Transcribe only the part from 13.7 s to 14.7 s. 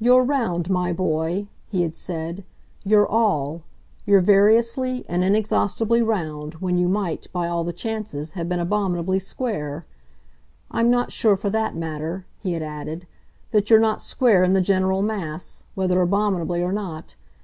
you're not square in the